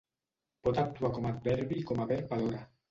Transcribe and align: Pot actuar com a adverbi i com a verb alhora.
Pot 0.67 0.81
actuar 0.85 1.13
com 1.19 1.29
a 1.29 1.35
adverbi 1.37 1.81
i 1.83 1.87
com 1.93 2.01
a 2.07 2.11
verb 2.15 2.37
alhora. 2.41 2.69